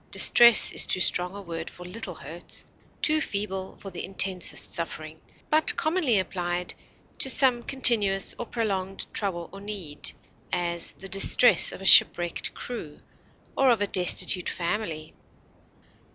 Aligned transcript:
Distress 0.09 0.71
is 0.71 0.87
too 0.87 0.99
strong 0.99 1.35
a 1.35 1.41
word 1.43 1.69
for 1.69 1.85
little 1.85 2.15
hurts, 2.15 2.65
too 3.03 3.21
feeble 3.21 3.77
for 3.77 3.91
the 3.91 4.03
intensest 4.03 4.73
suffering, 4.73 5.21
but 5.51 5.75
commonly 5.77 6.17
applied 6.17 6.73
to 7.19 7.29
some 7.29 7.61
continuous 7.61 8.33
or 8.39 8.47
prolonged 8.47 9.05
trouble 9.13 9.47
or 9.53 9.61
need; 9.61 10.11
as, 10.51 10.93
the 10.93 11.07
distress 11.07 11.71
of 11.71 11.83
a 11.83 11.85
shipwrecked 11.85 12.55
crew, 12.55 12.99
or 13.55 13.69
of 13.69 13.79
a 13.79 13.85
destitute 13.85 14.49
family. 14.49 15.13